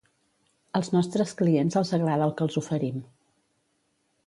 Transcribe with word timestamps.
Als 0.79 0.89
nostres 0.95 1.33
clients 1.41 1.77
els 1.83 1.93
agrada 1.99 2.27
el 2.31 2.35
que 2.41 2.45
els 2.47 2.59
oferim. 2.65 2.99